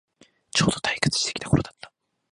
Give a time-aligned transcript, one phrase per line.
[0.51, 1.93] ちょうど退屈してきた頃だった